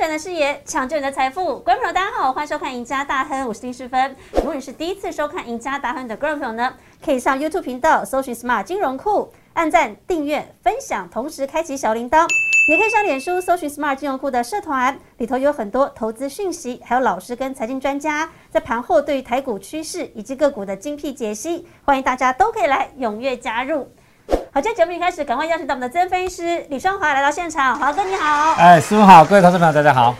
[0.00, 1.58] 翻转的视野，抢救你的财富。
[1.58, 4.16] 观众朋友，大家好，欢迎收看《赢家大亨》，我是丁世芬。
[4.32, 6.72] 如果你是第一次收看《赢家大亨》的观众朋友呢，
[7.04, 12.26] 可以上 YouTube 频道搜寻 “Smart 金融库”，按赞、订阅、分享，同时开启小铃铛。
[12.70, 23.86] 也可以上脸书搜寻 “Smart 金融库”的社团，里头有很多投资讯息，还有老师跟财经专家在盘后对于台股趋势以及个股的精辟解析，欢迎大家都可以来踊跃加入。
[24.52, 27.78] 好，今天节目一开始，赶快邀请到我们的资深分析师李双华来到现场。
[27.78, 30.12] 华哥你好，哎，师傅好，各位投资朋友大家好。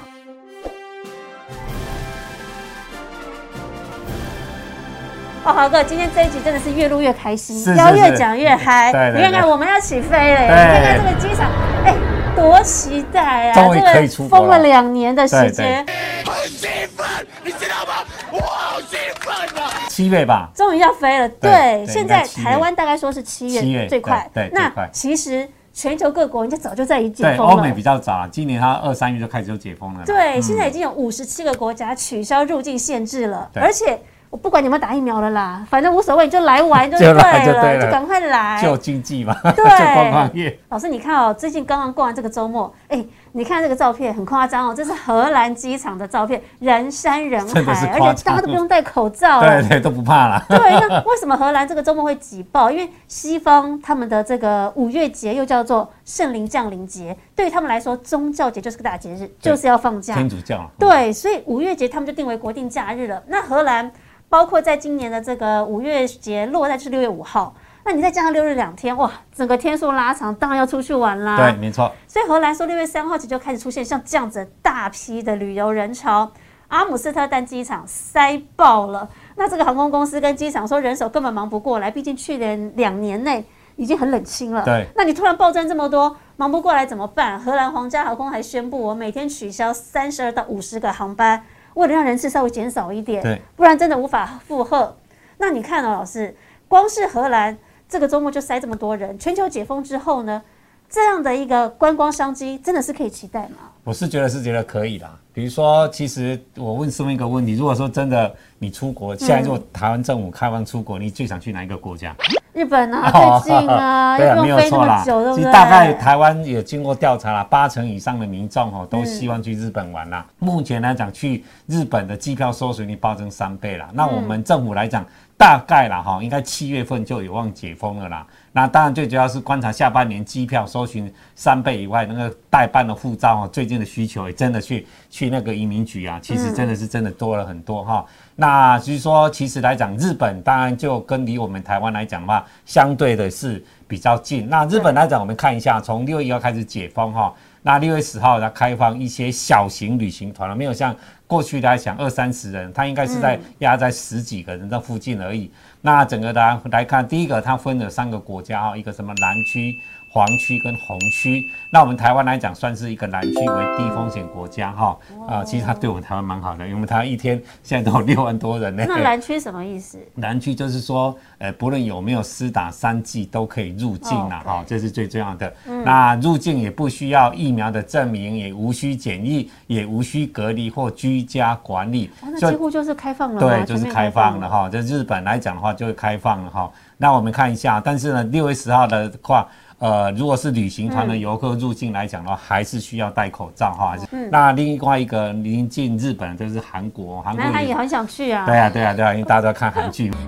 [5.42, 8.92] 哦，华哥，今天这一集真的是越录越开心，要越是讲越嗨。
[9.12, 10.46] 你看看，我们要起飞了耶！
[10.46, 11.50] 你看看这个机场，
[11.84, 11.96] 哎，
[12.36, 13.54] 多期待啊！
[13.54, 15.84] 终于可以出国了两年的时间，
[16.24, 17.04] 很兴奋，
[17.42, 18.04] 你知道吗？
[18.30, 19.89] 我好兴奋啊！
[20.00, 21.28] 七月吧，终于要飞了。
[21.28, 27.82] 对对，现在台湾大概说是七七月月最快，对对那其实全球各国人家早就在已解，封了欧美比。
[27.82, 30.00] 较早啊，今年它二三月就开始就解封了。
[30.06, 33.98] 对，嗯现在已经有五十七个国家取消入境限制了，而且
[34.30, 38.62] 我不管你有没有打疫苗了啦，反正无所谓，你就来玩就 就对了，就赶快来。
[38.62, 40.56] 就经济嘛，对救观光业。
[40.68, 47.60] 老师，你看哦，最近刚刚过完这个周末，哎，你看这个照片很夸张哦，这是荷兰机场的照片，人山人海，
[47.94, 49.62] 而且大家都不用戴口罩了。
[49.62, 50.44] 对对，都不怕了。
[50.48, 52.70] 对，那为什么荷兰这个周末会挤爆？
[52.70, 60.14] 因为西方他们的这个五月节又叫做圣灵降临节，对于他们来说，宗教节就是个大节日，就是要放假。
[60.14, 63.22] 天主教啊，对，所以五月节他们就定为国定假日了。
[63.28, 63.90] 那荷兰
[64.28, 71.36] 包括在今年的这个五月节落在就是六月五号，那你再加上六日两天，哇，整个天数拉长，当然要出去玩啦。
[71.36, 76.30] 对，没错，所以荷兰说六月三号起就开始出现像这样子大批的旅游人潮，
[76.68, 79.08] 阿姆斯特丹机场塞爆了。
[79.36, 83.44] 那这个航空公司跟机场说人手根本忙不过来，毕竟去年两年内
[83.76, 84.62] 已经很冷清了。
[84.62, 87.40] 对，那你突然暴增这么多，忙不过来怎么办？
[87.40, 91.42] 荷兰皇家航空还宣布，我每天取消三十二到五十个航班，
[91.74, 94.96] 为了让人次稍微减少一点，对，不然真的无法负荷。
[95.38, 96.36] 那你看哦，老师，
[96.68, 97.56] 光是荷兰
[97.90, 100.40] 这个周末就塞这么多人，全球解封之后呢，
[100.88, 103.68] 这样的一个观光商机真的是可以期待吗？
[103.82, 105.18] 我是觉得是觉得可以啦。
[105.32, 112.14] 比如说，其实我问师傅一个问题：如果说真的你出国，现在如果台湾政府开放出国，你最想去哪一个国家？
[112.52, 115.02] 日本啊，最近啊， 对啊，没有错啦？
[115.34, 120.26] 其实大概台湾也经过调查了，八成以上的民众哦都希望去日本玩啦。
[120.38, 123.88] 目前来讲，去日本的机票收水率暴增三倍啦。
[123.92, 125.06] 那我们政府来讲，
[125.40, 128.26] 大概啦哈，应该七月份就有望解封了啦。
[128.52, 138.04] 那当然最主要是观察下半年机票搜寻三倍以外，那个代办的护照哦，最近的需求也真的去去那个移民局啊，其实真的是真的多了很多哈。
[138.36, 144.46] 那就是说，其实来讲，日本当然就跟离我们台湾来讲的话，相对的是比较近。
[144.46, 150.94] 那日本来讲，我们看一下，从六月一号开始解封哈，那六月十号它开放一些小型旅行团了，没有像
[151.30, 155.48] 过去来讲二三十人，它应该是在压在十几个人的附近而已。
[155.80, 159.78] 那整个来来看，第一个它分了三个国家啊，一个什么南区。
[160.12, 164.98] 黄区跟红区，那我们台湾来讲，算是一个蓝区为低风险国家哈
[165.28, 168.84] 啊、其实它对我们台湾蛮好的，因为我们台湾一天现在都有六万多人呢。
[168.88, 169.98] 那蓝区什么意思？
[170.16, 175.52] 蓝区就是说，呃，不论有没有施打三剂都可以入境啦，哦哈、这是最重要的。
[175.84, 184.68] 那入境也不需要疫苗的证明，也无需检疫，也无需隔离或居家管理哦，那几乎就是开放了嘛，对，就是开放了哈。
[184.68, 186.70] 在日本来讲的话，就会开放了哈。
[186.96, 189.48] 那我们看一下，但是呢，六月十号的话，
[189.80, 193.96] 呃，如果是旅行团的游客入境来讲的话，还是需要戴口罩哈。
[194.30, 198.44] 那另外一个临近日本的就是韩国，韩国旅那他也很想去啊。
[198.44, 200.10] 对啊，对啊，对啊，因为大家都要看韩剧.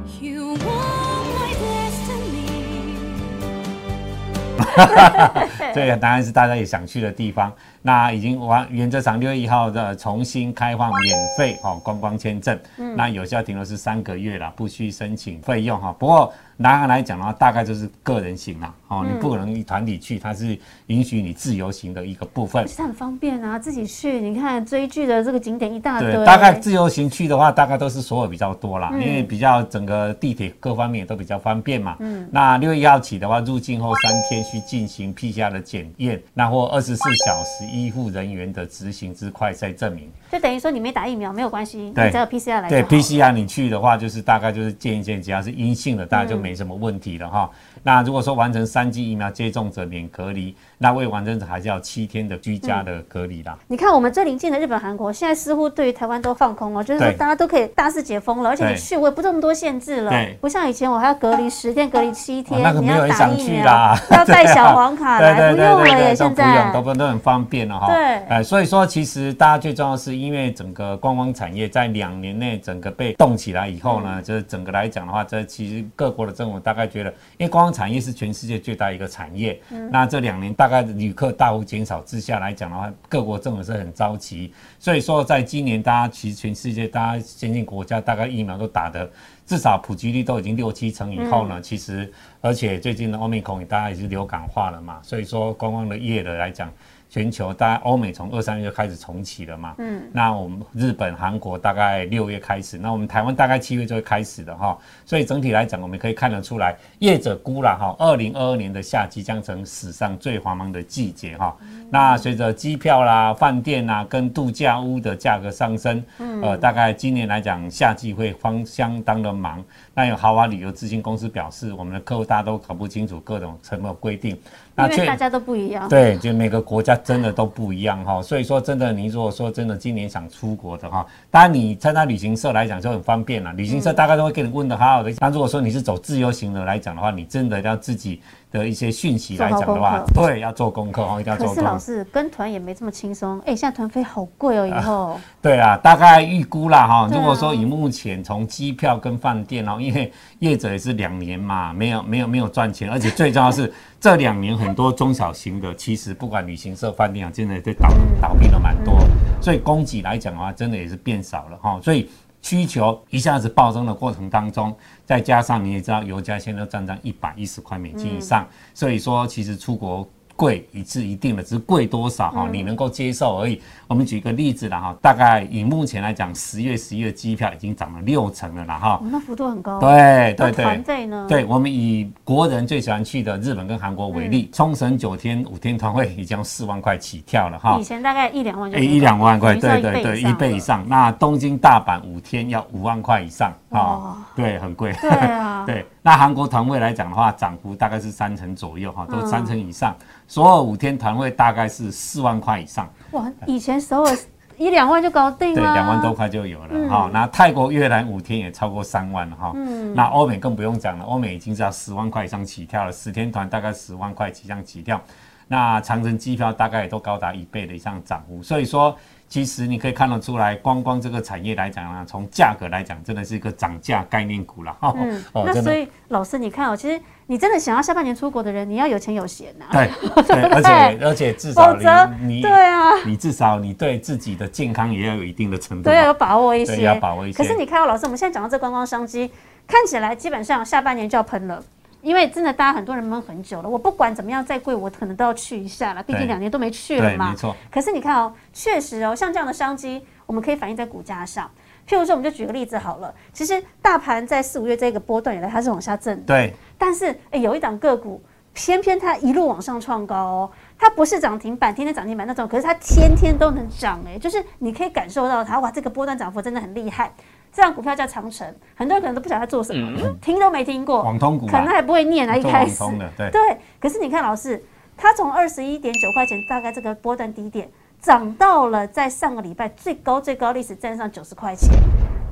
[5.74, 7.52] 这个当然是大家也想去的地方。
[7.82, 12.58] 那已经完，原则上六月一号的重新开放免费哦观光签证，
[12.96, 15.94] 那有效停留是三个月了，不需申请费用哈。
[15.98, 16.32] 不过
[16.62, 20.56] 南韩来讲的话，大概就是个人行啦，哦，你不可能团体去，它是
[20.86, 22.64] 允许你自由行的一个部分。
[22.66, 26.12] 其实很方便啊，自己去，你看追剧的这个景点一大堆。
[26.12, 31.96] 对，大概自由行去的话，大概都是所有比较多啦，因为比较整个地铁各方面也都比较方便嘛。
[31.98, 40.08] 嗯，那六月一号起的话，入境后三天需进行 PCR 的检验，那或二十四小时医护人员的执行之快筛证明。
[40.30, 47.50] 就等于说你没打疫苗没有关系，你对只要 PCR 来就对 PCR 你去的话，就是大概就是见一见，只要是阴性的，大家就没什么问题了哈。
[47.82, 53.58] 那如果说完成三剂疫苗接种者免隔离，那未完成者还是要七天的居家的隔离啦。
[53.68, 63.98] 你看我们最临近的日本、韩国，现在似乎对于台湾都放空了，就是说大家都可以大肆解封了，而且你去我也不这么多限制了，不像以前我还要隔离十天、隔离七天，哦那个你没有人想要打疫苗，去啦。
[64.10, 66.54] 要带 小黄卡对来，不用了耶，现在。
[66.54, 67.86] 用，都不都很方便了哈。
[67.86, 67.96] 对。
[68.26, 74.22] 哎，所以说其实大家最重要的是，因为整个观光产业在两年内整个被动起来以后呢，嗯。
[74.22, 89.08] 就是整个来讲的话，这其实各国的政府大概觉得，因为观光产业是全世界最大一个产业，嗯那这两年大概旅客大幅减少之下来讲的话，各国政府是很着急，所以说在今年大家其实全世界大家先进国家大概疫苗都打的。
[89.44, 92.10] 至少普及率都已经六七成以后呢，其实
[92.40, 96.72] 而且最近的欧美孔也大家也是流感化了嘛，所以说观光的业的来讲，
[97.12, 111.54] 全球大概欧美从二三月就开始重启了嘛，嗯，那我们日本、韩国大概六月开始，那我们台湾大概七月就会开始的哈，所以整体来讲，我们可以看得出来，业者估了哈，二零二二年的夏季将成史上最繁忙的季节哈。
[111.90, 116.02] 那随着机票啦、饭店啦跟度假屋的价格上升，
[116.42, 119.62] 呃，大概今年来讲，夏季会方相当的忙。
[119.92, 124.34] 那有豪华旅游咨询公司表示，我们的客户大家都搞不清楚各种成本规定，
[124.76, 125.88] 因为大家都不一样。
[125.88, 135.12] 对，就每个国家真的都不一样哈，所以说真的，你如果说真的今年想出国的哈，当然你参加旅行社来讲就很方便了，旅行社大概都会给你问的好好的。
[135.18, 138.20] 但如果说你是走自由行的来讲的话，你真的要自己
[138.50, 141.60] 的一些讯息来讲的话，对，要做功课哦，一定要做功课。
[141.60, 147.08] 是老师跟团也没这么轻松，哎，现在团费好贵哦，以后对啊，大概预估啦哈。
[147.12, 157.88] 如果说以目前从机票跟饭店哦，因为业者也是两年嘛，没有没有没有赚钱，而且最重要是这两年很多中小型的，其实不管旅行社、饭店啊，真的都倒
[158.20, 158.96] 倒闭了蛮多，
[159.40, 161.80] 所以供给来讲的话，真的也是变少了哈。
[161.82, 162.08] 所以
[162.40, 164.74] 需求一下子暴增的过程当中，
[165.04, 170.08] 再加上你也知道油价现在站在一百一十块美金以上，所以说其实出国。
[170.42, 173.62] 贵一是一定的，只是贵多少哈，你能够接受而已。
[173.86, 179.00] 我们举个例子啦哈，大概以目前来讲，十月、十一月机票已经涨了六成了啦哈哦。
[179.04, 179.78] 那幅度很高。
[179.78, 180.64] 对对对。
[180.64, 181.26] 团费呢？
[181.28, 187.84] 对我们以国人最喜欢去的日本跟韩国为例，冲绳九天五天团会已经要四万块起跳了哈以。
[187.84, 190.84] 前大概一两万就哎，一两万块，对对对，一一倍以上。
[190.88, 194.92] 那东京、大阪五天要五万块以上哇啊，对，很贵。
[195.00, 199.96] 对啊， 对，那韩国团会来讲的话，涨幅大概是三成左右哈，都嗯三成以上。
[200.26, 204.16] 所有五天团会大概是四万块以上，哇，以前首尔
[204.58, 207.10] 一两万就搞定对，了，两万多块就有嗯了哈。
[207.12, 209.52] 那泰国、越南五天也超过三万了哈。
[209.94, 215.00] 那欧美更不用讲了，欧美已经是要十万块以上起跳了，十天团大概十万块以上起跳。
[215.48, 218.96] 那长城机票大概也都高达一倍的以上涨幅，所以说
[219.32, 224.92] 其实你可以看得出来，光光这个产业来讲呢，从价格来讲，真的是一个涨价概念股了哈。
[224.94, 229.90] 嗯，哦那所以老师，你看哦，其实你真的想要下半年出国的人，你要有钱有闲呐、对
[230.24, 235.96] 对， 而且而且至少你你对啊，你至少你对自己的健康也要有一定的程度对。
[235.96, 239.30] 要有把握一些，要把握一些可是你看到老师，我们现在讲到这观光商机，
[239.66, 241.64] 看起来基本上下半年就要喷了。
[242.02, 243.68] 因为真的，大家很多人闷很久了。
[243.68, 246.02] 我不管怎么样再贵，我可能都要去一下了。
[246.02, 247.36] 毕竟对两年都没去了对，嘛没。
[247.36, 251.48] 错，可是你看哦，确实哦，像这样的商机，我们可以反映在股价上。
[251.88, 253.14] 譬如说，我们就举个例子好了。
[253.32, 256.22] 其实大盘在四五月这个波段以来，它是往下震的。
[256.26, 258.20] 对但是诶，有一档个股，
[258.52, 267.12] 偏偏它一路往上创高哦，它不是涨停板，天天涨停板那种，可是它天天都能涨诶，就是你可以感受到它哇，这个波段涨幅真的很厉害。
[267.52, 272.82] 这档股票叫长城，很多人可能都不晓得它做什么，听都没听过，网通股啊，可能还不会念啊，一做开始。
[272.82, 273.30] 网通的，对。
[273.30, 274.64] 对，可是你看老师，
[274.96, 281.68] 它从二十一点九块钱，大概这个波段低点，涨到了在上个礼拜最高最高历史站上九十块钱，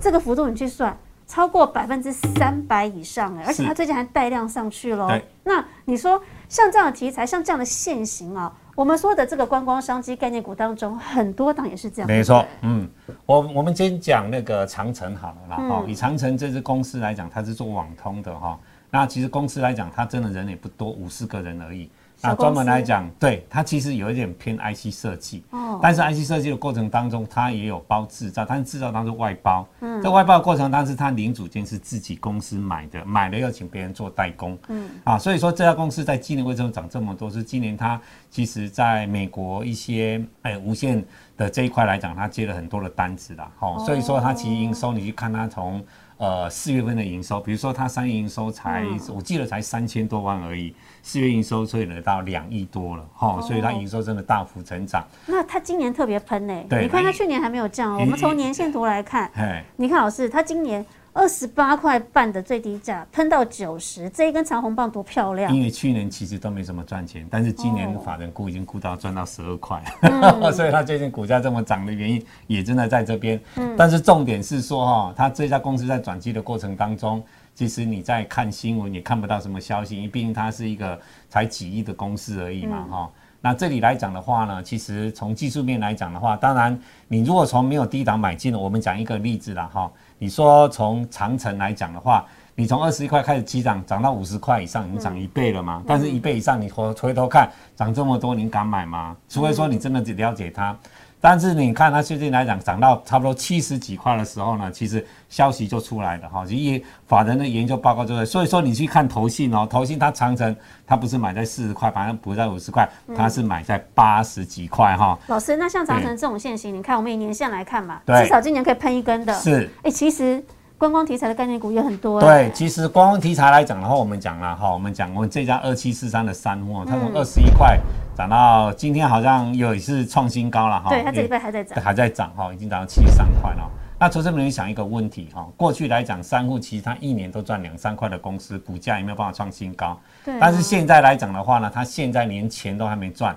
[0.00, 0.97] 这个幅度你去算，
[1.27, 3.69] 超过百分之三百以上哎，而且是。
[3.69, 5.07] 它最近还带量上去喽。
[5.45, 8.50] 那你说像这样的题材，像这样的现形啊，
[8.81, 12.07] 我们说的这个观光商机概念股当中，很多档也是这样。
[12.07, 12.89] 没错，嗯，
[13.27, 18.59] 我我们先讲那个长城好了啦哈、嗯以长城这支公司来讲，它是做网通的哈、
[18.89, 21.91] 那其实公司来讲，它真的人也不多，五十个人而已。
[22.23, 29.67] 那小公司专门来讲，对它其实有一点偏 IC 设计，哦但是 IC 设计的过程当中，它也有包制造，但是制造当中外包。
[29.81, 34.59] 嗯，在外包的过程当中，它零组件是自己公司买的，买了要请别人做代工。
[34.69, 37.31] 嗯，啊，所以说这家公司在今年为什么涨这么多？
[37.31, 38.00] 是今年它
[38.31, 41.03] 其实在美国一些哎无线
[41.37, 43.50] 的这一块来讲，它接了很多的单子啦。
[43.61, 45.83] 哦，所以说它其实营收，你去看它从。
[46.21, 55.03] 呃，四月份的营收，比如说它三月营收才，我记得才三千多万而已，四月营收所以呢到两亿多了，哈、所以它营收真的大幅成长。
[55.25, 57.99] 那它今年特别喷呢、对你看它去年还没有降哦。
[57.99, 65.55] 我们从年线图来看，嘿，你看老师，它今年二十八块半的最低价喷到九十，这一根长红棒多漂亮！
[65.55, 70.52] 因为去年其实都没怎么赚钱，但是今年哦法人估已经估到赚到十二块，嗯。
[70.55, 73.40] 所以它最近股价这么涨的原因也真的在这边。
[73.57, 73.75] 嗯。
[73.76, 77.23] 但是重点是说哈，它这家公司在转机的过程当中，
[77.55, 80.99] 其实你在看新闻也看不到什么消息，因为毕竟它是一个
[81.29, 83.11] 才几亿的公司而已嘛，哈、
[83.41, 86.79] 那这里来讲的话呢，其实从技术面来讲的话，当然
[87.09, 95.83] 你如果从没有低档买进的，我们讲一个例子啦，哈，你说从长城来讲的话，你从二十一块开始起涨，涨到五十块以上，已经涨一倍了嘛？
[95.87, 99.17] 但是一倍以上，你回回头看涨这么多，你敢买吗？
[99.29, 100.77] 除非说你真的只了解它。
[101.21, 115.19] 但是你看它最近来讲涨到差不多七十几块的时候呢，其实消息就出来了哈，就一法人的研究报告就在，所以说你去看投信哦，投信它长城它不是买在四十块，反正不在五十块，它是买在八十几块哈。
[115.27, 119.35] 老师，那像长城这种线型，你看我们以年限来看嘛，至少今年可以喷一根的。
[119.35, 120.43] 是，哎，其实
[120.81, 122.19] 观光题材的概念股也很多。
[122.21, 127.79] 哎对，，其实观光题材来讲的话，我们讲了哈，我们讲我们这家二七四三的三货，它嗯从二十一块
[128.17, 130.89] 涨到今天好像又是创新高了哈。
[130.89, 131.85] 对，它这也礼拜还在涨。
[131.85, 133.71] 还在涨哈，已经涨到七十三块了。
[133.99, 140.01] 那投资人想一个问题哈，过去来讲，三户其实它一年都赚两三块的公司，股价也没有办法创新高。
[140.25, 143.37] 对啊，但是现在来讲的话呢，它现在连钱都还没赚。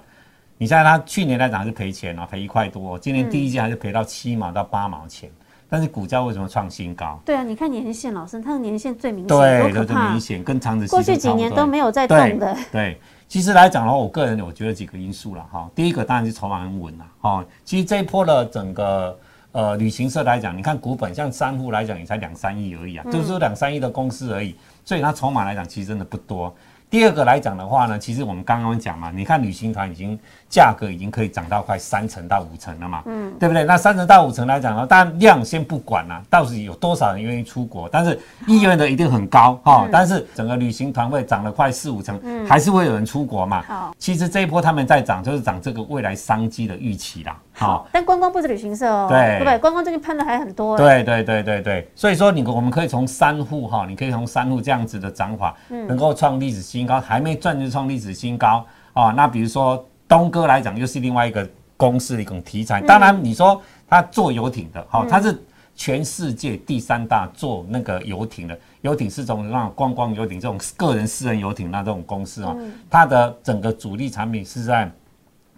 [0.58, 5.30] 你现在它去年来讲还是赔钱哦，赔一块多，今年第一季还是赔到七毛到八毛钱。
[5.74, 7.20] 但是股价为什么创新高？
[7.26, 10.20] 对啊，你看年线，老师，它的年线最明显，对，多可怕就这明！
[10.20, 12.56] 显，跟长子过去几年都没有在对动的。
[12.72, 15.68] 对，其实来讲的话，我个人我觉得几个因素了哈。
[15.74, 17.44] 第一个当然是筹码很稳了，哈。
[17.66, 19.18] 其实这一波的整个
[19.52, 26.54] 呃旅行社来讲，你看股本像三户来讲也才两三亿而已嗯啊，就是说两三亿的公司而已，所以它筹码来讲其实真的不多。
[26.94, 30.16] 第二个来讲的话呢，其实我们刚刚讲嘛，你看旅行团已经
[30.48, 33.64] 价格已经可以涨到快三成到五成了嘛，嗯，对不对？
[33.64, 43.64] 那三成到五成来讲呢，当然量先不管啦、到底有多少人愿意出国，但是意愿的一定很高嗯哈、但是整个旅行团会涨了快四五成，还是会有人出国嘛。
[43.64, 47.36] 好其实这一波他们在涨，就是涨这个未来商机的预期啦。
[47.56, 49.58] 好，但观光不是旅行社哦，对对不对？
[49.58, 59.12] 观光最近喷的还很多。，对对对对对，所以说你我们可以从三户哈，你可以从三户这样子的涨法，能够创历史新高，还没赚就创历史新高啊。
[59.12, 61.48] 那比如说东哥来讲，又是另外一个
[61.78, 62.82] 公司的一种题材。
[62.82, 65.42] 当然你说他做游艇的，哦，他是
[65.76, 72.58] 全世界第三大做那个游艇的，游艇是这种那种观光游艇这种个人私人游艇那这种公司哦，
[72.90, 74.92] 它的整个主力产品是在。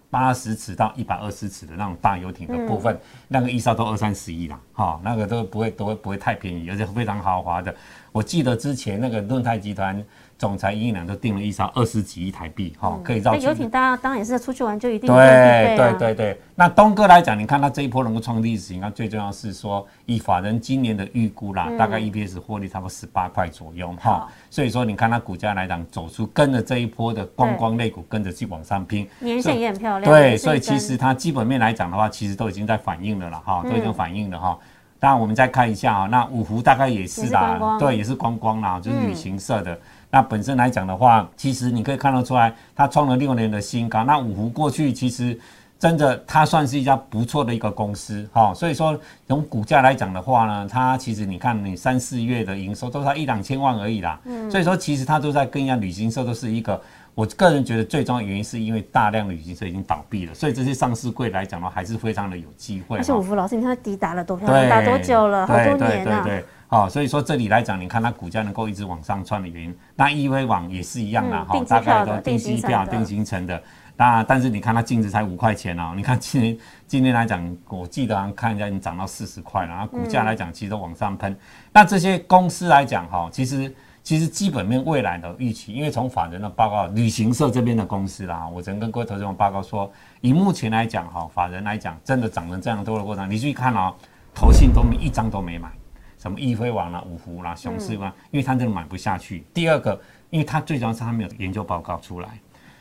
[0.07, 7.75] 八十尺到一百二十尺的那种大游艇的部分，那个一艘都二三十亿啦，哈、那个都不会都会不会太便宜，而且非常豪华的。
[8.13, 10.01] 我记得之前那个润泰集团
[10.37, 30.11] 总裁尹良就订了一艘二十几亿台币，哈、可以绕去那游艇大家当然也是出去玩就一定对对对对，那东哥来讲，你看他这一波能够创历史新高，最重要是说，以法人今年的预估啦，大概 EPS 获利差不多十八块左右哈好，所以说你看它股价来讲，走出跟着这一波的观光类股跟着去往上拼，年线也很漂亮。
[30.11, 33.71] 对，所以其实它基本面来讲的话，其实都已经在反映了啦，哈，嗯。
[33.71, 34.57] 都已经反映了哈。
[34.99, 37.79] 当然，我们再看一下啊，那五湖大概也是啦，光。
[37.79, 39.09] 对，也是观光啦，就是嗯。
[39.09, 39.79] 旅行社的。
[40.15, 44.05] 那本身来讲的话，其实你可以看得出来，它创了六年的新高。
[44.05, 45.37] 那五湖过去其实
[45.85, 48.51] 真的，它算是一家不错的一个公司哈。
[48.55, 54.19] 所以说，从股价来讲的话呢，它其实你看你三四月的营收都才一两千万而已啦。
[54.25, 56.81] 嗯所以说，其实它都在跟一家旅行社都是一个。
[57.13, 62.97] 我个人觉得最重要的原因是因为大量的旅行社已经倒闭了，所以这些上市柜来讲的话，还是非常的有机会。
[62.97, 65.45] 而且哈五福老师，你看它抵打了多漂亮，多久了？
[65.45, 66.23] 好多对年啊。
[66.23, 73.61] 对对对，好、所以说这里来讲，你看它股价能够一直往上窜的原因，那易威网也是一样啦，哈、大概都定机票定行程的。
[73.97, 81.35] 那但是你看它净值才五块钱哦，你看今年今天来讲，我记得好像看一下已经涨到四十块了，然后股价来讲其实都往上喷。
[81.71, 83.73] 那这些公司来讲哈，其实
[84.03, 93.93] 其实基本面未来的预期，因为从法人的报告，旅行社这边的公司啦，我曾跟各位投资者报告说，以目前来讲哈，法人来讲真的涨成这样多的过程，你注意看哦，
[94.33, 95.71] 投信都没一张都没买。
[96.17, 99.45] 什么易飞网啦、五福啦、雄狮啦，因为他真的买不下去。
[99.53, 99.99] 第二个，
[100.31, 102.29] 因为他最主要是他没有研究报告出来，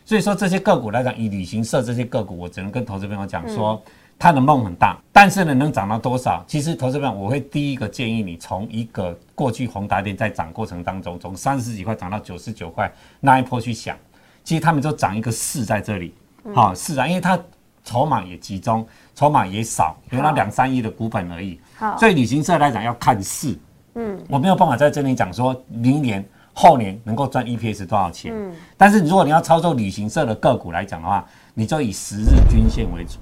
[0.04, 3.82] 所以说这些个股来讲，以旅行社这些个股，我只能跟投资朋友讲说，
[4.18, 6.44] 他的梦很大，但是呢，能涨到多少？
[6.46, 13.96] 其实投资朋友，我会第一个建议你从一个过去宏达电在涨过程当中，从三十几块涨到九十九块那一波去想，
[14.44, 16.14] 其实他们就涨一个四在这里，
[16.54, 17.38] 好、是啊，因为它
[17.82, 21.58] 筹码也集中，筹码也少，有那好两三亿的股本而已。
[21.76, 23.58] 好，所以旅行社来讲要看市，
[23.94, 33.18] 嗯，我没有办法在这里讲说明年、后年能够赚 EPS 多少钱，嗯，但是如果你要操作旅行社的个股来讲的话，你就以十日均线为主，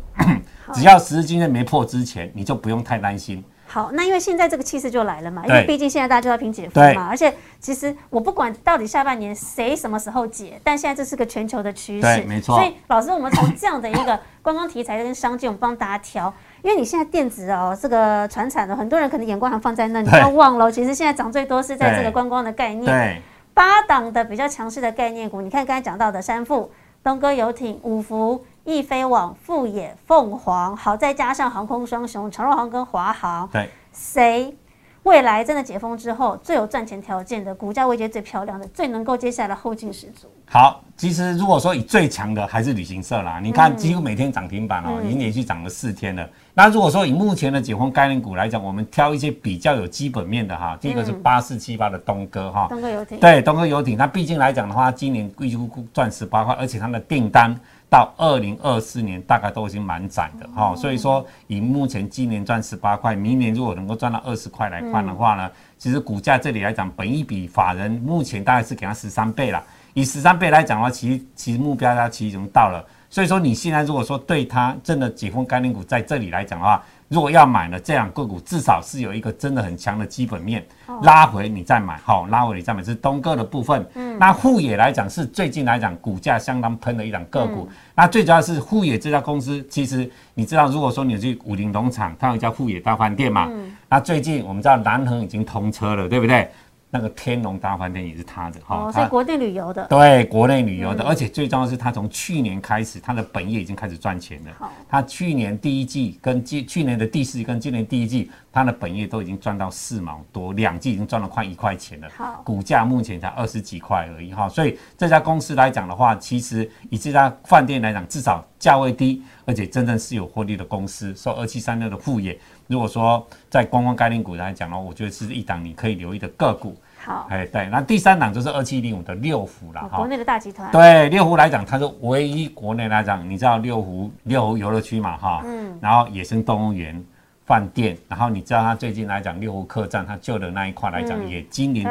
[0.75, 3.43] 只要十日均线没破之前，你就不用太担心。
[3.67, 12.55] 好，那因为现在这个气势就来了嘛，因对为毕竟现在大家就要拼解封嘛，而且其实我不管到底下半年谁什么时候解，但现在这是个全球的趋势，对没错。
[12.59, 22.85] 所以老师，我们从这样的一个观光题材跟商机，我们帮大家挑因为你现在电子哦，这个船产的很多人可能眼光还放在那，你不要忘了哦，其实现在涨最多是在这个对观光的概念。
[22.87, 23.21] 对，
[23.53, 26.71] 八档的比较强势的概念股，你看刚才讲到的山富、
[27.03, 34.57] 东哥游艇、五福、易飞网、富野、凤凰，好，再加上航空双雄长荣航跟华航，对，谁
[35.05, 40.29] 未来真的解封之后最有赚钱条件的，股价位阶最漂亮的，最能够接下来后劲十足？
[40.47, 45.07] 好，其实如果说以最强的还是旅行社啦，你看嗯几乎每天涨停板哦，嗯。
[45.07, 46.29] 已经连续涨了四天了。
[46.55, 57.59] 那如果说以目前的解封概念股来讲，我们挑一些比较有基本面的哈，第一个是嗯八四七八的东哥哈，东哥游艇，对，东哥游艇，它毕竟来讲的话，今年预估赚十八块，而且它的订单
[57.93, 69.63] 到二零二四年大概都已经满载的哈、所以说以目前今年赚十八块，明年如果能够赚到二十块来看的话呢，其实股价这里来讲，本一比法人目前大概是给它十三倍了。
[69.93, 72.83] 以十三倍来讲的话，其实其实目标它其实已经到了。
[73.13, 80.65] 所以说你现在如果说对它真的解封概念股在这里来讲的话，如果要买呢，这样个股至少是有一个真的很强的基本面，
[81.03, 83.87] 拉回你再买，好，拉回你再买，这是东哥的部分。
[84.19, 87.69] 那富野来讲是最近来讲股价相当喷的一档个股。
[87.95, 93.47] 那最主要是富野这家公司，其实你知道，如果说你去武林农场，它有一家富野大饭店嘛，
[93.91, 96.49] 那最近我们知道南横已经通车了，对不对？
[96.95, 104.71] 那个天龙大饭店也是他的哈，哦，它所以国内旅游的，对国内旅游的，而且最重要的是，他从去年开始，他的本业已经开始赚钱了好。
[104.91, 112.09] 它去年第一季跟今去年的第四季跟今年第一季，他的本业都已经赚到四毛多，两季已经赚了快一块钱了。
[112.15, 121.17] 好股价目前才二十几块而已哈，所以这家公司来讲的话，其实以这家饭店来讲，至少价位低，而且真正是有获利的公司。
[121.17, 122.39] 说二七三六的副业，
[122.73, 126.75] 如果说在观光概念股来讲呢，我觉得是一档你可以留意的个股。
[127.05, 130.07] 好，哎，对，那第三档就是二七零五的六福了哈哦国。
[130.07, 137.05] 内的大集团，对，六福来讲，它是唯一国内来讲，你知道六福六福游乐区嘛哈，嗯然后野生动物园、
[137.45, 141.87] 饭店，然后你知道他最近来讲六湖客栈，他旧的那一块来讲，嗯也今年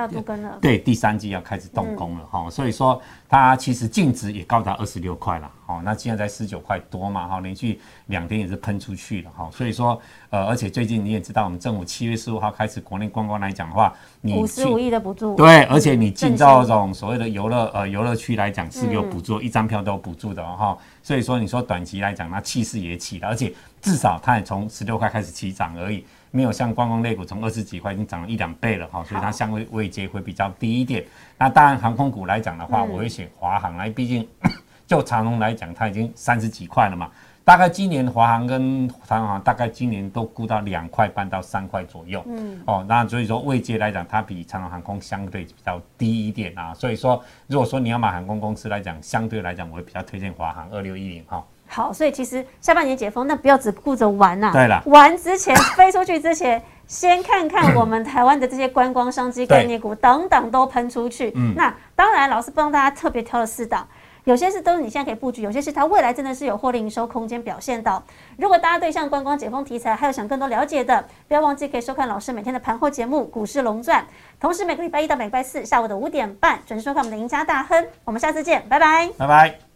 [0.61, 31.03] 对第三季要开始动工了哈、所以说它其实净值也高达二十六块了，哦，那现在在十九块多嘛哈，连续两天也是喷出去了哈，所以说呃，而且最近你也知道，我们政府七月十五号开始国内观光来讲的话，你去五十五亿的补助，对，而且你进到这种所谓的游乐呃游乐区来讲是有补助，一张票都有补助的哦哈、所以说你说短期来讲，那气势也起了，而且至少它也从十六块开始起涨而已，没有像观光类股从二十几块已经涨了一两倍了哈、所以它相对位阶会比较低一点。
[31.37, 34.27] 那当然航空股来讲的话，嗯我会选华航来，毕竟
[34.85, 37.09] 就长龙来讲，它已经三十几块了嘛。
[37.51, 42.23] 大概今年华航跟长航大概今年都估到两块半到三块左右。
[42.25, 46.73] 嗯，哦，那所以说位阶来讲，它比长荣航空相对比较低一点啊。
[46.73, 51.43] 所以说，如果说你要买航空公司来讲，相对来讲，我会比较推荐华航二六一零哈。
[51.67, 61.33] 好，所以其实下半年解封，那不要只顾着玩呐、对了玩之前飞出去之前，先看看我们台湾的这些观光商机概念股，等等都喷出去。
[61.35, 63.85] 嗯那当然，老师帮大家特别挑了四档。
[64.23, 68.03] 有些是都是你现在可以布局，有些是它未来真的是有获利营收空间表现到。
[68.37, 74.01] 如果大家对像观光解封题材还有想更多了解的，不要忘记可以收看老师每天的盘后节目《股市龙钻》，
[74.39, 77.87] 同时每个礼拜一到每个礼拜四下午的五点半准时收看我们的赢家大亨。
[78.03, 79.09] 我们下次见，拜拜。
[79.17, 79.70] 拜拜。